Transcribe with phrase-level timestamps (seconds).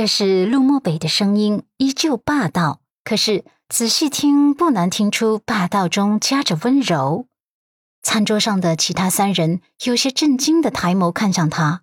[0.00, 2.80] 这是陆漠北的声音，依旧霸道。
[3.02, 7.26] 可是仔细听，不难听出霸道中夹着温柔。
[8.00, 11.82] 餐桌上的其他三人有些震惊的抬眸看向他。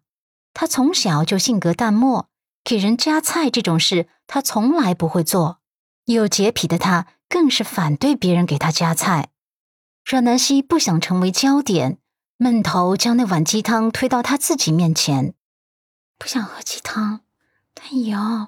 [0.53, 2.29] 他从小就性格淡漠，
[2.63, 5.59] 给人夹菜这种事他从来不会做。
[6.05, 9.27] 有洁癖的他更是反对别人给他夹菜。
[10.05, 11.97] 阮南希不想成为焦点，
[12.37, 15.33] 闷头将那碗鸡汤推到他自己面前。
[16.17, 17.19] 不想喝鸡汤，
[17.75, 18.47] 但有。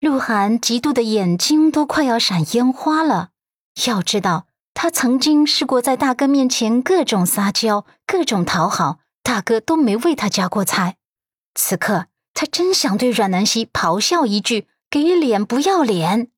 [0.00, 3.30] 鹿晗嫉妒的眼睛都快要闪烟花了。
[3.86, 10.96] 要知道，他曾经试过在大哥面前各种撒娇、各种讨好，大哥都没为他夹过菜。
[11.54, 16.28] 此刻，他真想对阮南希咆哮一句：“给脸不要脸！”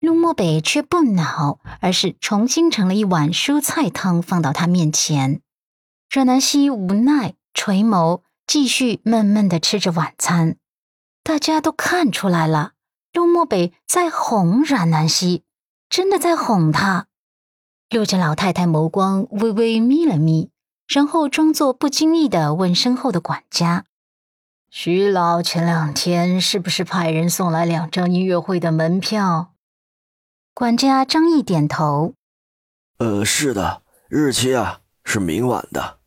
[0.00, 5.40] 陆漠北却不恼，而是重新盛了一碗蔬菜汤放到他面前。
[6.10, 10.56] 阮南希无奈垂眸，继续闷闷的吃着晚餐。
[11.22, 12.72] 大家都看出来了。
[13.12, 15.44] 陆漠北在哄阮南希，
[15.90, 17.06] 真的在哄她。
[17.90, 20.50] 陆家老太太眸光微微眯了眯，
[20.88, 23.84] 然后装作不经意的问身后的管家
[24.70, 29.52] ：“徐老前两天是不是派人送来两张音乐会的门票？”
[30.54, 32.14] 管家张毅点头
[32.96, 35.98] ：“呃，是的，日期啊是明晚的。”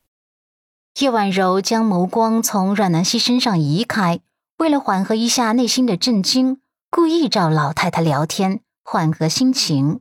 [1.00, 4.22] 叶婉柔将眸光从阮南希身上移开，
[4.57, 6.61] 为了缓和一下内心的震惊。
[6.89, 9.99] 故意找老太太聊天，缓和心情。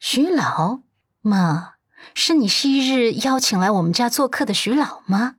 [0.00, 0.80] 徐老，
[1.20, 1.74] 妈，
[2.14, 5.36] 是你昔日邀请来我们家做客的徐老吗？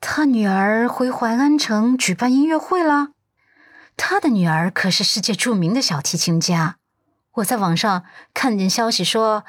[0.00, 3.12] 他女儿回淮安城举办音乐会了。
[3.96, 6.76] 他的女儿可是世界著名的小提琴家。
[7.36, 8.04] 我在网上
[8.34, 9.46] 看见消息说，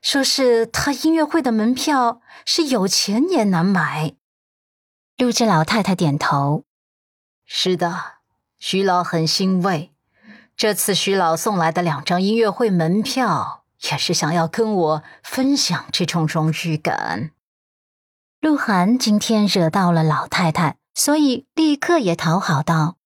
[0.00, 4.14] 说是他音乐会的门票是有钱也难买。
[5.16, 6.62] 陆家老太太点头
[7.46, 7.94] ：“是的，
[8.58, 9.92] 徐老很欣慰。”
[10.56, 17.30] 这次徐老送来的两张音乐会门票，也是想要跟我分享这种荣誉感。
[18.40, 22.96] 鹿晗今天惹到了老太太，所以立刻也讨好道：“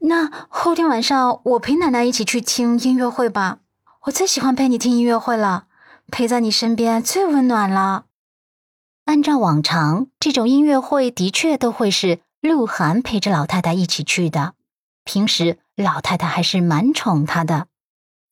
[0.00, 3.58] 那后天晚上我陪奶奶一起去听音乐会吧。
[4.06, 5.66] 我最喜欢陪你听音乐会了，
[6.10, 8.06] 陪在你身边最温暖了。”
[9.06, 14.54] 按照往常，这种音乐会的确都会是鹿晗陪着老太太一起去的。
[15.04, 15.58] 平时。
[15.76, 17.66] 老太太还是蛮宠他的。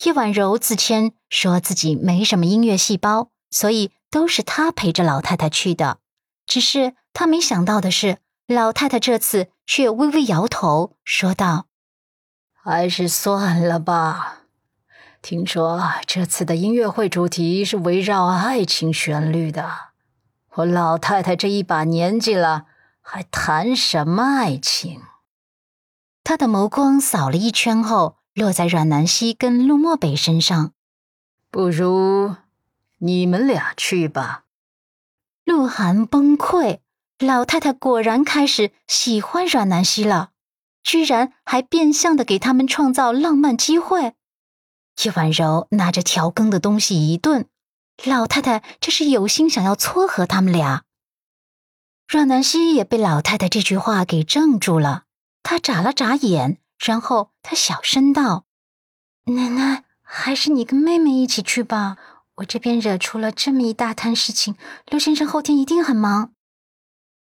[0.05, 5.99] 叶婉柔自谦说自己没什么音乐细胞，所以都是他陪着老太太去的。
[6.47, 11.67] 只是他没想到的是，老太太这次却微微摇头，说道
[12.55, 14.43] ：“还是算了吧。
[15.21, 19.69] 听说这次的音乐会主题是围绕爱情旋律的。
[20.55, 22.67] 我老太太这一把年纪了，
[23.03, 25.03] 还谈什么爱情？”
[26.25, 30.73] 他的眸光扫了一圈后，落在阮南希跟陆漠北身上。
[31.51, 32.37] 不如
[32.99, 34.45] 你们俩去吧。
[35.45, 36.79] 鹿晗崩溃，
[37.19, 40.31] 老太太果然开始喜欢阮南希了，
[40.85, 44.15] 居然还变相的给他们创造浪漫机会。
[45.03, 47.49] 叶婉柔拿着调羹的东西一顿，
[48.05, 50.85] 老太太这是有心想要撮合他们俩。
[52.13, 55.05] 阮南希也被老太太这句话给怔住了。
[55.43, 58.45] 她眨了眨眼，然后她小声道
[59.35, 61.97] ：“奶奶，还是你跟妹妹一起去吧。
[62.35, 64.57] 我这边惹出了这么一大摊事情，
[64.91, 66.35] 陆先生后天一定很忙。”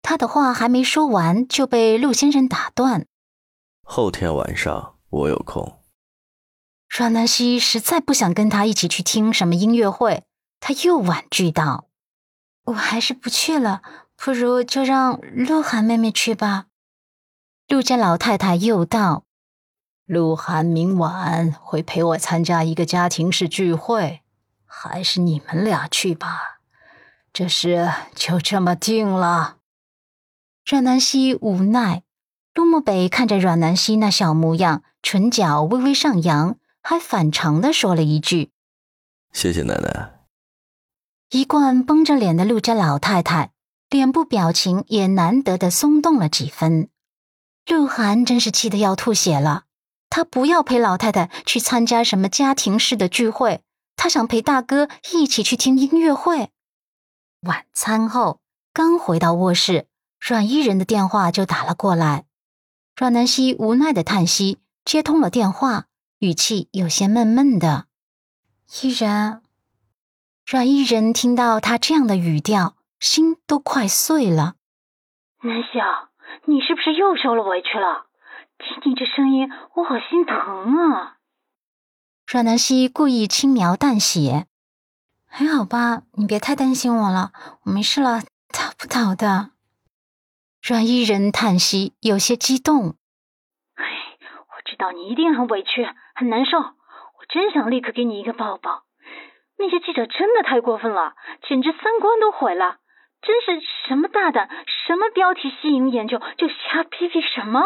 [0.03, 3.07] 他的话还没说完，就被陆先生打断
[3.87, 5.79] ：“后天晚上我有空。”
[6.91, 10.25] 阮南希实在不想跟他一起去听什么音乐会，
[10.59, 11.87] 他又婉拒道
[12.67, 13.83] ：“我还是不去了，
[14.25, 16.67] 不如就让鹿晗妹妹去吧。”
[17.67, 19.25] 陆家老太太又道
[20.07, 24.21] ：“鹿晗明晚会陪我参加一个家庭式聚会，
[24.65, 26.61] 还是你们俩去吧。
[27.33, 29.57] 这事就这么定了。”
[30.65, 32.05] 阮南希无奈，
[32.55, 38.53] 陆慕北看着阮南希那小模样，唇角微微上扬，还反常的说了一句
[39.35, 40.21] ：“谢谢奶奶。”
[41.31, 43.51] 一贯绷着脸的陆家老太太，
[43.93, 46.89] 脸部表情也难得的松动了几分。
[47.67, 49.65] 鹿晗真是气得要吐血了。
[50.09, 53.61] 他不要陪老太太去参加什么家庭式的聚会，
[53.95, 56.51] 他想陪大哥一起去听音乐会。
[57.43, 58.41] 晚餐后，
[58.73, 59.87] 刚回到卧室，
[60.19, 62.25] 阮依人的电话就打了过来。
[62.97, 65.87] 阮南希无奈的叹息，接通了电话，
[66.19, 67.87] 语气有些闷闷的
[68.83, 69.43] ：“依人。”
[70.47, 74.55] 阮依人听到他这样的语调，心都快碎了。
[75.43, 76.11] 南晓。
[76.45, 78.07] 你是不是又受了委屈了？
[78.59, 81.19] 听你这声音，我好心疼啊！
[82.27, 84.47] 阮南希故意轻描淡写
[85.29, 87.33] ：“还好吧，你别太担心我了，
[87.65, 89.51] 我没事了，倒不倒的。”
[90.63, 92.97] 阮依人叹息，有些激动
[93.75, 93.85] ：“哎，
[94.49, 98.85] 我知道你一定很委屈，很难受，我真想立刻给你一个抱抱。
[99.59, 101.15] 那些记者真的太过分了，
[101.47, 102.79] 简直三观都毁了。”
[103.23, 104.49] 真是什么大胆，
[104.87, 107.63] 什么标题吸引眼球就瞎批评什么。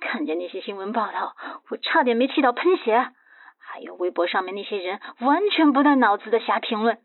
[0.00, 1.34] 看见那些新闻报道，
[1.70, 3.12] 我差点没气到喷血。
[3.58, 6.96] 还有微博上面那些人完全不带脑子的瞎评论，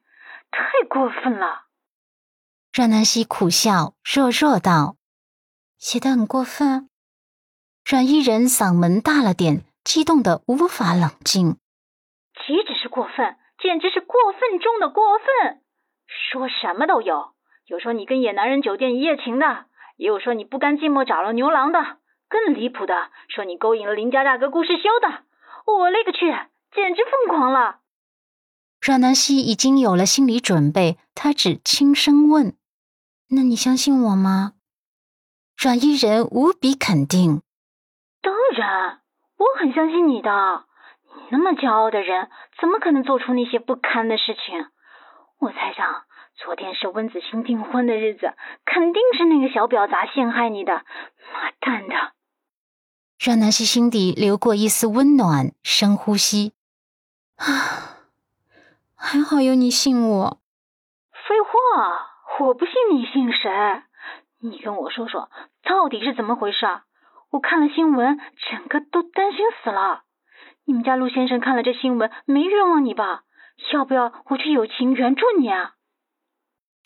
[0.51, 1.65] 太过分了。
[2.73, 4.95] 阮南希苦笑，弱弱道
[5.77, 6.89] ：“写的很过分。”
[7.85, 11.57] 阮依人嗓门大了点，激动的无法冷静。
[12.33, 15.61] 岂止是过分，简直是过分中的过分，
[16.07, 17.34] 说什么都有。
[17.67, 19.65] 有说你跟野男人酒店一夜情的，
[19.97, 21.97] 也有说你不甘寂寞找了牛郎的，
[22.29, 25.23] 更离谱的说你勾引了邻家大哥顾世修的。
[25.65, 26.27] 我勒个去，
[26.73, 27.79] 简直疯狂了！
[28.79, 32.55] 阮南希已经有了心理准备，他只轻声问
[33.35, 34.53] ：“那你相信我吗？”
[35.57, 37.41] 阮依人无比肯定
[38.21, 39.01] ：“当然，
[39.37, 40.65] 我很相信你的。
[41.15, 42.29] 你那么骄傲的人，
[42.61, 44.67] 怎么可能做出那些不堪的事情？
[45.39, 46.03] 我猜想。”
[46.37, 48.33] 昨天是温子欣订婚的日子，
[48.65, 50.73] 肯定是那个小婊砸陷害你的，
[51.33, 51.95] 妈蛋的！
[53.17, 56.53] 让南希心底流过一丝温暖，深呼吸，
[57.37, 58.03] 啊，
[58.95, 60.39] 还好有你信我。
[61.13, 63.49] 废话，我不信你信谁？
[64.41, 65.29] 你跟我说说，
[65.63, 66.67] 到底是怎么回事？
[67.31, 68.19] 我看了新闻，
[68.51, 70.01] 整个都担心死了。
[70.65, 73.21] 你们家陆先生看了这新闻，没冤枉你吧？
[73.73, 75.74] 要不要我去友情援助你啊？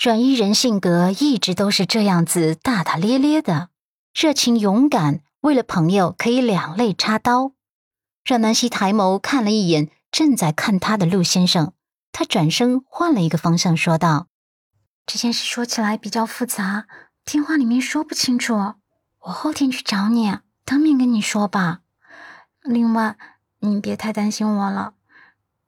[0.01, 3.67] 阮依人性格一直都是这样子，大大咧咧的，
[4.13, 7.51] 热情勇敢，为了朋友可以两肋插刀。
[8.23, 11.73] 阮南希抬眸看了一眼正在看他的陆先生，
[12.13, 14.27] 他转身换了一个方向说道
[15.05, 16.87] ：“这件事说起来比较复杂，
[17.25, 18.55] 电话里面说不清楚，
[19.23, 21.81] 我后天去找你，当面跟你说吧。
[22.61, 23.17] 另外，
[23.59, 24.93] 你别太担心我了，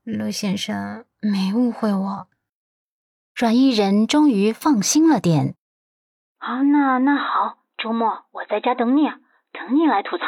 [0.06, 2.28] 陆先生没误会我。”
[3.36, 5.56] 阮依人终于放心了点。
[6.38, 9.04] 好，那那好，周末我在家等你，
[9.52, 10.24] 等你来吐槽，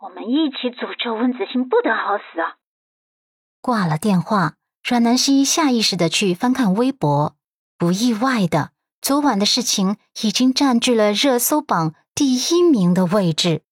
[0.00, 2.56] 我们一起诅咒温子欣不得好死啊。
[3.60, 4.54] 挂了电话，
[4.84, 7.36] 阮南希下意识的去翻看微博，
[7.76, 8.70] 不意外的，
[9.00, 13.62] 昨晚的事情已经占据了热搜榜第一名的位置。